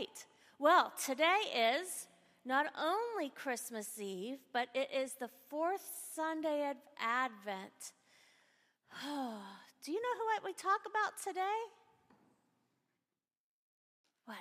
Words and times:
right. 0.00 0.26
Well, 0.58 0.92
today 1.02 1.40
is 1.54 2.06
not 2.44 2.66
only 2.78 3.30
Christmas 3.30 4.00
Eve, 4.00 4.38
but 4.52 4.68
it 4.74 4.88
is 4.94 5.14
the 5.14 5.28
fourth 5.48 5.82
Sunday 6.14 6.70
of 6.70 6.76
Advent. 6.98 7.92
Do 9.84 9.92
you 9.92 10.00
know 10.00 10.40
who 10.40 10.46
we 10.46 10.52
talk 10.52 10.80
about 10.88 11.18
today? 11.22 11.60
What? 14.24 14.36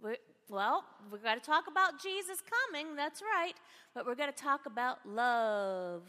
We're, 0.00 0.16
well, 0.48 0.84
we're 1.10 1.18
going 1.18 1.38
to 1.38 1.44
talk 1.44 1.64
about 1.68 2.02
Jesus 2.02 2.42
coming, 2.72 2.96
that's 2.96 3.22
right, 3.22 3.54
but 3.94 4.06
we're 4.06 4.14
going 4.14 4.32
to 4.32 4.42
talk 4.42 4.66
about 4.66 4.98
love. 5.06 6.02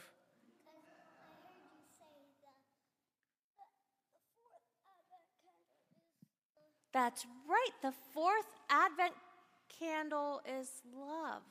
That's 6.96 7.26
right. 7.46 7.76
The 7.82 7.92
fourth 8.14 8.48
Advent 8.70 9.12
candle 9.68 10.40
is 10.48 10.82
love. 10.98 11.42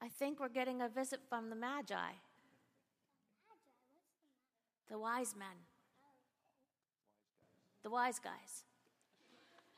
I 0.00 0.08
think 0.08 0.40
we're 0.40 0.48
getting 0.48 0.80
a 0.80 0.88
visit 0.88 1.20
from 1.28 1.50
the 1.50 1.54
Magi, 1.54 2.12
the 4.90 4.98
wise 4.98 5.34
men, 5.38 5.58
the 7.82 7.90
wise 7.90 8.18
guys. 8.18 8.64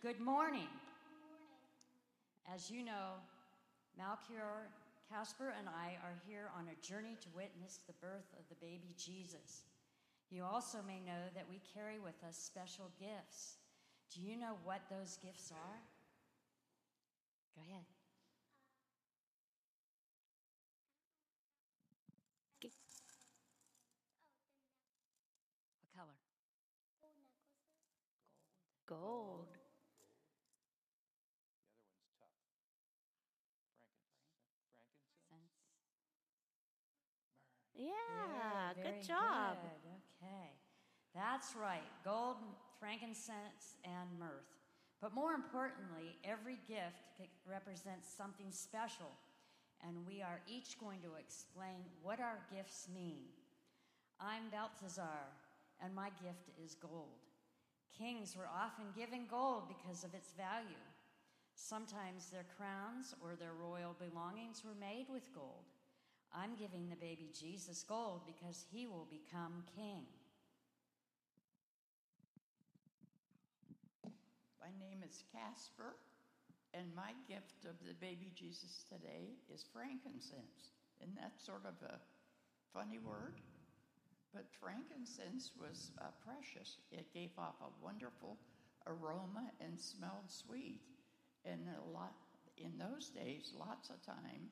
Good 0.00 0.20
morning. 0.20 0.68
As 2.54 2.70
you 2.70 2.84
know, 2.84 3.18
Melchior, 3.98 4.70
Casper, 5.10 5.52
and 5.58 5.68
I 5.68 5.98
are 6.04 6.14
here 6.28 6.48
on 6.56 6.66
a 6.68 6.86
journey 6.86 7.16
to 7.22 7.28
witness 7.34 7.80
the 7.88 7.94
birth 7.94 8.32
of 8.38 8.48
the 8.48 8.64
baby 8.64 8.94
Jesus. 8.96 9.64
You 10.30 10.44
also 10.44 10.78
may 10.86 11.00
know 11.00 11.26
that 11.34 11.46
we 11.50 11.60
carry 11.74 11.98
with 11.98 12.22
us 12.22 12.36
special 12.36 12.92
gifts. 13.00 13.56
Do 14.14 14.22
you 14.22 14.36
know 14.36 14.56
what 14.64 14.80
those 14.90 15.16
gifts 15.22 15.52
are? 15.52 15.78
Go 17.54 17.62
ahead. 17.68 17.84
What 25.80 25.94
color? 25.94 26.16
Gold. 28.86 29.48
Yeah, 37.74 38.72
Very 38.74 38.98
good 38.98 39.06
job. 39.06 39.56
good. 39.60 39.90
Okay. 40.22 40.50
That's 41.14 41.54
right. 41.56 41.84
Gold, 42.04 42.36
frankincense, 42.78 43.76
and 43.84 44.08
myrrh. 44.18 44.44
But 45.00 45.14
more 45.14 45.32
importantly, 45.32 46.16
every 46.24 46.58
gift 46.68 47.20
represents 47.48 48.08
something 48.08 48.50
special, 48.50 49.12
and 49.86 50.06
we 50.06 50.22
are 50.22 50.40
each 50.48 50.78
going 50.78 51.00
to 51.00 51.20
explain 51.20 51.84
what 52.02 52.20
our 52.20 52.38
gifts 52.54 52.88
mean. 52.92 53.28
I'm 54.20 54.48
Balthazar, 54.50 55.28
and 55.82 55.94
my 55.94 56.08
gift 56.22 56.48
is 56.64 56.74
gold. 56.74 57.20
Kings 57.96 58.36
were 58.36 58.48
often 58.48 58.86
given 58.96 59.26
gold 59.30 59.64
because 59.68 60.04
of 60.04 60.14
its 60.14 60.32
value. 60.32 60.84
Sometimes 61.54 62.28
their 62.28 62.46
crowns 62.56 63.14
or 63.22 63.34
their 63.34 63.54
royal 63.58 63.96
belongings 63.98 64.62
were 64.64 64.76
made 64.78 65.06
with 65.10 65.34
gold. 65.34 65.64
I'm 66.34 66.54
giving 66.56 66.88
the 66.88 66.96
baby 66.96 67.30
Jesus 67.38 67.82
gold 67.82 68.22
because 68.26 68.64
he 68.70 68.86
will 68.86 69.06
become 69.10 69.64
king. 69.74 70.04
Name 74.86 75.02
is 75.02 75.24
Casper, 75.34 75.98
and 76.72 76.86
my 76.94 77.10
gift 77.26 77.66
of 77.66 77.74
the 77.82 77.94
baby 77.98 78.30
Jesus 78.34 78.84
today 78.88 79.34
is 79.52 79.64
frankincense. 79.72 80.70
And 81.02 81.10
that's 81.18 81.44
sort 81.44 81.66
of 81.66 81.74
a 81.82 81.98
funny 82.72 82.98
word, 82.98 83.34
but 84.32 84.46
frankincense 84.60 85.50
was 85.58 85.90
uh, 85.98 86.14
precious. 86.22 86.78
It 86.92 87.12
gave 87.12 87.30
off 87.36 87.56
a 87.60 87.84
wonderful 87.84 88.38
aroma 88.86 89.50
and 89.60 89.78
smelled 89.78 90.30
sweet. 90.30 90.80
And 91.44 91.66
a 91.66 91.90
lot 91.90 92.14
in 92.56 92.70
those 92.78 93.10
days, 93.10 93.52
lots 93.58 93.90
of 93.90 94.00
time, 94.06 94.46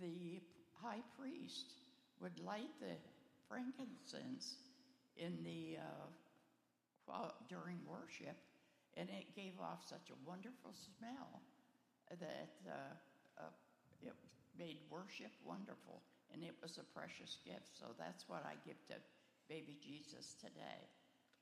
the 0.00 0.40
high 0.80 1.02
priest 1.18 1.74
would 2.20 2.38
light 2.40 2.72
the 2.80 2.96
frankincense 3.48 4.56
in 5.16 5.36
the 5.44 5.76
uh, 5.76 7.28
during 7.48 7.76
worship, 7.86 8.36
and 8.98 9.08
it 9.08 9.30
gave 9.34 9.54
off 9.62 9.86
such 9.86 10.10
a 10.10 10.18
wonderful 10.28 10.74
smell 10.74 11.40
that 12.10 12.58
uh, 12.66 12.92
uh, 13.38 13.54
it 14.02 14.12
made 14.58 14.78
worship 14.90 15.30
wonderful, 15.46 16.02
and 16.34 16.42
it 16.42 16.54
was 16.60 16.78
a 16.78 16.86
precious 16.90 17.38
gift. 17.46 17.70
So 17.78 17.94
that's 17.94 18.28
what 18.28 18.42
I 18.44 18.58
give 18.66 18.80
to 18.90 18.98
baby 19.48 19.78
Jesus 19.78 20.34
today, 20.42 20.82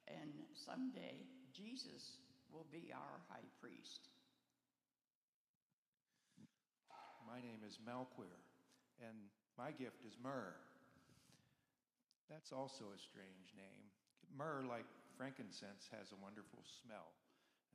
and 0.07 0.31
someday 0.53 1.25
Jesus 1.57 2.21
will 2.53 2.67
be 2.71 2.93
our 2.93 3.17
high 3.33 3.49
priest. 3.61 4.13
My 7.27 7.41
name 7.41 7.67
is 7.67 7.79
Melchior 7.85 8.39
and 9.03 9.17
my 9.59 9.73
gift 9.73 10.05
is 10.07 10.17
myrrh. 10.23 10.57
That's 12.31 12.53
also 12.53 12.93
a 12.93 12.99
strange 12.99 13.55
name. 13.57 13.85
Myrrh, 14.37 14.65
like 14.69 14.87
frankincense, 15.17 15.89
has 15.93 16.13
a 16.13 16.19
wonderful 16.21 16.61
smell. 16.83 17.13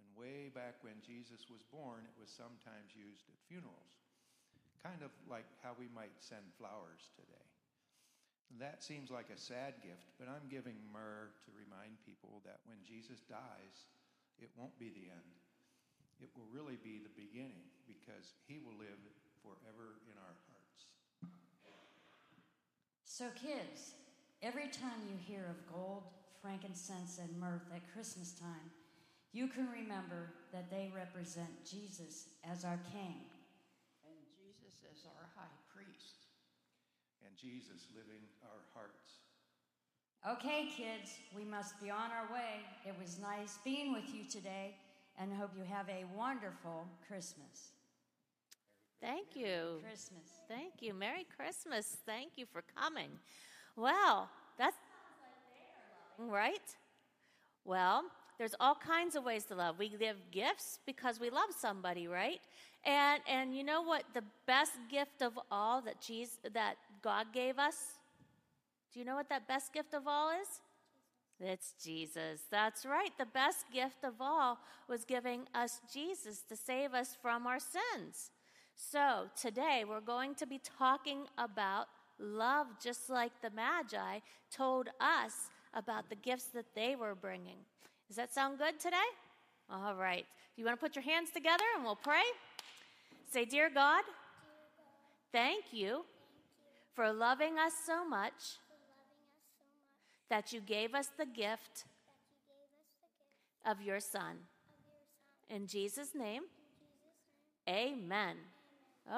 And 0.01 0.17
way 0.17 0.50
back 0.50 0.81
when 0.81 0.97
Jesus 1.06 1.45
was 1.45 1.62
born, 1.69 2.09
it 2.09 2.17
was 2.17 2.34
sometimes 2.34 2.97
used 2.97 3.29
at 3.29 3.38
funerals, 3.45 4.01
kind 4.81 5.06
of 5.06 5.13
like 5.29 5.45
how 5.62 5.78
we 5.78 5.85
might 5.94 6.17
send 6.17 6.50
flowers 6.57 7.13
today. 7.13 7.45
That 8.57 8.81
seems 8.81 9.13
like 9.13 9.29
a 9.29 9.40
sad 9.40 9.79
gift, 9.85 10.09
but 10.17 10.28
I'm 10.28 10.50
giving 10.50 10.75
myrrh 10.90 11.29
to 11.45 11.50
remind 11.53 12.01
people 12.01 12.41
that 12.44 12.66
when 12.66 12.81
Jesus 12.81 13.23
dies, 13.29 13.88
it 14.41 14.50
won't 14.57 14.75
be 14.81 14.90
the 14.90 15.07
end. 15.07 15.31
It 16.19 16.34
will 16.35 16.50
really 16.50 16.81
be 16.81 17.00
the 17.00 17.13
beginning 17.13 17.69
because 17.85 18.34
he 18.50 18.59
will 18.59 18.75
live 18.75 19.00
forever 19.40 20.01
in 20.09 20.17
our 20.17 20.35
hearts. 20.50 20.91
So, 23.06 23.29
kids, 23.35 23.94
every 24.41 24.67
time 24.67 25.06
you 25.07 25.17
hear 25.17 25.45
of 25.50 25.61
gold, 25.72 26.03
frankincense, 26.41 27.19
and 27.19 27.40
myrrh 27.40 27.61
at 27.73 27.81
Christmas 27.94 28.34
time, 28.34 28.72
you 29.34 29.47
can 29.47 29.68
remember 29.72 30.31
that 30.52 30.69
they 30.69 30.92
represent 30.94 31.50
Jesus 31.64 32.28
as 32.44 32.66
our 32.66 32.80
King. 32.92 33.24
And 34.03 34.19
Jesus 34.36 34.84
as 34.92 35.06
our 35.06 35.30
high 35.36 35.56
priest. 35.74 36.28
And 37.25 37.36
Jesus 37.38 37.88
living 37.96 38.24
our 38.44 38.62
hearts. 38.74 39.22
Okay, 40.28 40.70
kids, 40.75 41.18
we 41.36 41.44
must 41.44 41.80
be 41.81 41.90
on 41.90 42.12
our 42.12 42.31
way. 42.31 42.62
It 42.86 42.94
was 43.00 43.18
nice 43.20 43.58
being 43.64 43.91
with 43.94 44.14
you 44.14 44.24
today, 44.30 44.75
and 45.18 45.34
hope 45.34 45.52
you 45.58 45.64
have 45.64 45.90
a 45.90 46.06
wonderful 46.16 46.86
Christmas. 47.08 47.72
Thank 49.02 49.36
you. 49.36 49.80
Christmas. 49.81 50.30
Thank 50.47 50.74
you. 50.81 50.94
Merry 50.94 51.25
Christmas. 51.36 51.97
Thank 52.06 52.34
you 52.36 52.46
for 52.46 52.64
coming. 52.78 53.09
Well, 53.75 54.30
that's 54.59 54.78
right. 56.20 56.59
Well, 57.66 58.03
there's 58.41 58.56
all 58.59 58.74
kinds 58.74 59.16
of 59.16 59.24
ways 59.24 59.44
to 59.44 59.53
love. 59.53 59.78
We 59.78 59.88
give 59.88 60.16
gifts 60.31 60.79
because 60.88 61.19
we 61.19 61.29
love 61.29 61.52
somebody, 61.56 62.07
right? 62.07 62.40
And 62.84 63.22
and 63.29 63.56
you 63.56 63.63
know 63.63 63.84
what 63.84 64.03
the 64.16 64.24
best 64.47 64.72
gift 64.90 65.22
of 65.22 65.38
all 65.52 65.79
that 65.84 66.02
Jesus 66.02 66.40
that 66.52 66.78
God 67.03 67.28
gave 67.31 67.59
us? 67.59 67.75
Do 68.91 69.00
you 69.00 69.06
know 69.06 69.13
what 69.13 69.29
that 69.29 69.47
best 69.47 69.72
gift 69.72 69.94
of 69.94 70.07
all 70.07 70.31
is? 70.31 70.59
It's 71.40 71.75
Jesus. 71.84 72.41
That's 72.50 72.84
right. 72.84 73.12
The 73.19 73.28
best 73.28 73.66
gift 73.72 74.03
of 74.03 74.16
all 74.19 74.58
was 74.90 75.06
giving 75.06 75.41
us 75.53 75.79
Jesus 75.94 76.41
to 76.50 76.56
save 76.56 76.96
us 76.96 77.16
from 77.22 77.46
our 77.46 77.59
sins. 77.59 78.32
So, 78.76 79.26
today 79.40 79.84
we're 79.88 80.02
going 80.02 80.34
to 80.35 80.47
be 80.47 80.59
talking 80.79 81.28
about 81.38 81.85
love, 82.17 82.66
just 82.84 83.08
like 83.08 83.34
the 83.43 83.52
Magi 83.52 84.17
told 84.52 84.90
us 84.99 85.52
about 85.76 86.09
the 86.09 86.16
gifts 86.16 86.46
that 86.55 86.73
they 86.73 86.96
were 86.96 87.14
bringing. 87.14 87.58
Does 88.11 88.17
that 88.17 88.34
sound 88.34 88.58
good 88.58 88.78
today? 88.78 88.97
All 89.69 89.96
right. 89.96 90.25
You 90.58 90.66
want 90.66 90.78
to 90.78 90.85
put 90.85 90.97
your 90.97 91.03
hands 91.03 91.29
together 91.29 91.63
and 91.78 91.85
we'll 91.85 91.96
pray, 91.96 92.23
say, 93.31 93.46
Dear 93.46 93.69
God, 93.73 94.03
thank 95.31 95.72
you 95.72 96.03
for 96.93 97.13
loving 97.13 97.58
us 97.58 97.72
so 97.85 98.05
much 98.05 98.58
that 100.29 100.52
you 100.52 100.59
gave 100.59 100.93
us 100.93 101.08
the 101.17 101.25
gift 101.25 101.85
of 103.66 103.81
your 103.81 104.02
Son. 104.02 104.40
In 105.49 105.66
Jesus' 105.66 106.14
name, 106.14 106.41
amen. 107.69 108.35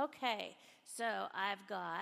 Okay, 0.03 0.55
so 0.85 1.03
I've 1.33 1.67
got 1.67 2.01